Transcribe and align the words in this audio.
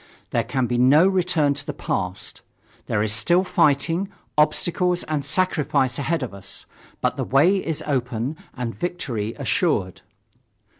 There 0.31 0.43
can 0.43 0.65
be 0.65 0.79
no 0.79 1.07
return 1.07 1.53
to 1.53 1.63
the 1.63 1.75
past. 1.75 2.41
There 2.87 3.03
is 3.03 3.13
still 3.13 3.43
fighting, 3.43 4.09
obstacles 4.35 5.03
and 5.03 5.23
sacrifice 5.23 5.99
ahead 5.99 6.23
of 6.23 6.33
us. 6.33 6.65
But 7.01 7.17
the 7.17 7.23
way 7.23 7.57
is 7.63 7.83
open 7.85 8.35
and 8.55 8.73
victory 8.73 9.35
assured. 9.37 10.01